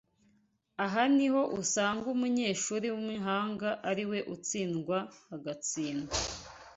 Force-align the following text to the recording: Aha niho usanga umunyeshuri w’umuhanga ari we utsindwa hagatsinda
Aha 0.85 1.01
niho 1.15 1.41
usanga 1.61 2.05
umunyeshuri 2.15 2.85
w’umuhanga 2.93 3.69
ari 3.89 4.03
we 4.09 4.19
utsindwa 4.33 4.97
hagatsinda 5.29 6.13